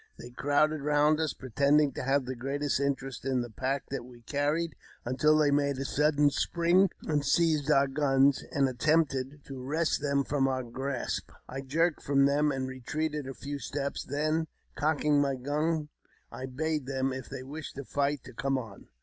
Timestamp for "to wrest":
9.45-10.01